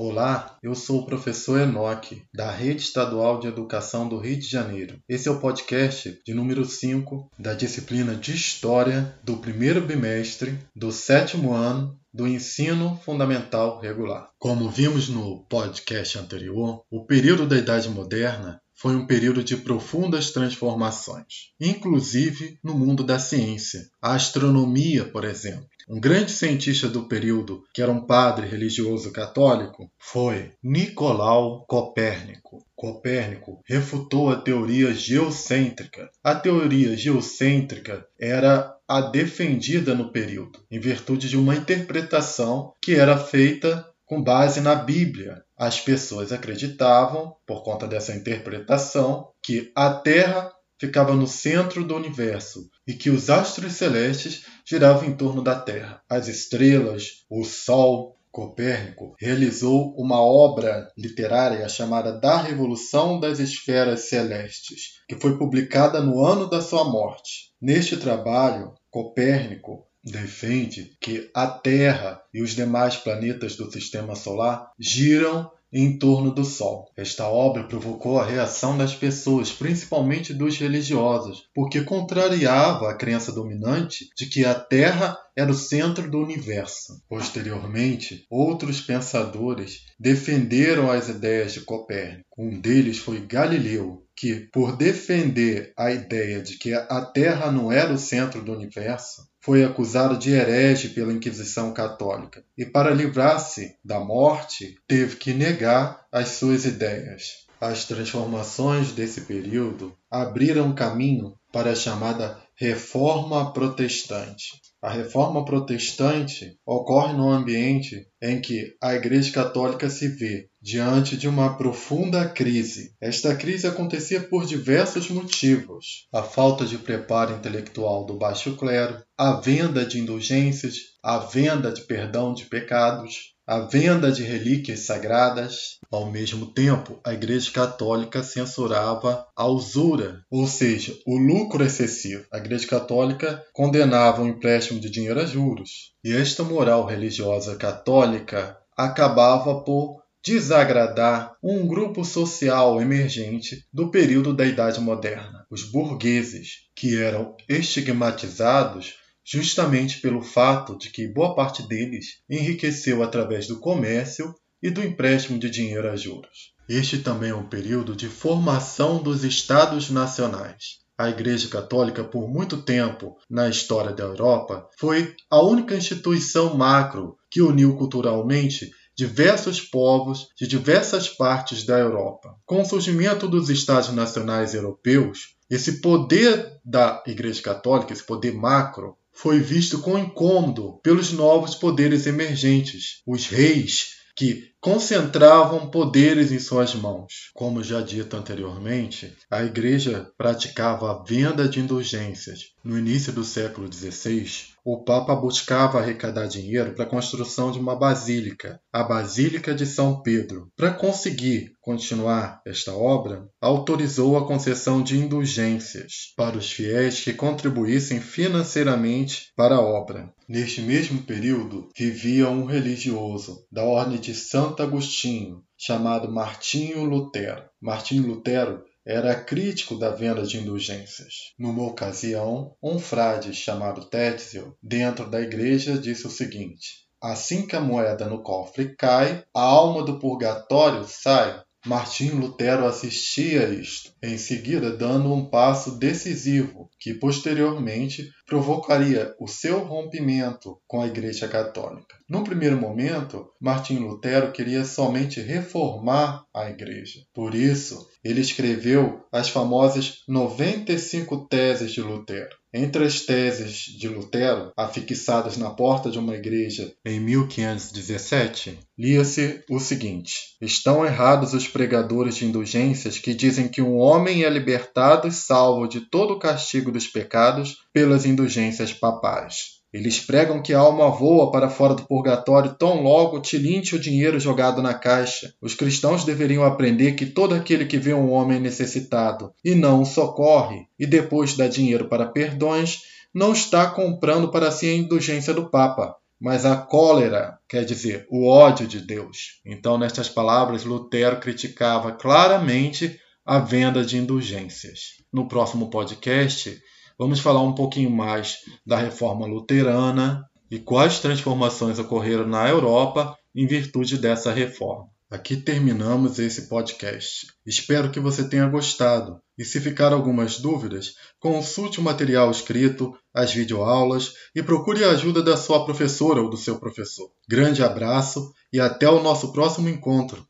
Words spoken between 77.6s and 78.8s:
provocou a reação